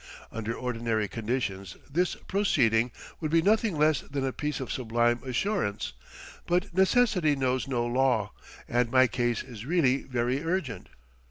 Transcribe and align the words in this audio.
Under 0.31 0.55
ordinary 0.55 1.07
conditions 1.07 1.77
this 1.87 2.15
proceeding 2.15 2.89
would 3.19 3.29
be 3.29 3.43
nothing 3.43 3.77
less 3.77 4.01
than 4.01 4.25
a 4.25 4.33
piece 4.33 4.59
of 4.59 4.71
sublime 4.71 5.19
assurance; 5.23 5.93
but 6.47 6.73
necessity 6.73 7.35
knows 7.35 7.67
no 7.67 7.85
law, 7.85 8.31
and 8.67 8.89
my 8.89 9.05
case 9.05 9.43
is 9.43 9.63
really 9.63 10.01
very 10.01 10.43
urgent. 10.43 10.89